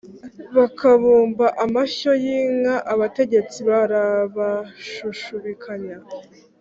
Bakabumba 0.57 1.45
amashyo 1.63 2.11
y’inka, 2.23 2.75
Abategetsi 2.93 3.57
barabashushubikanya, 3.69 5.97